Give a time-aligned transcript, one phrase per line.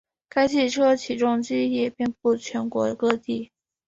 [0.29, 3.51] 该汽车起重机也遍布全国各地。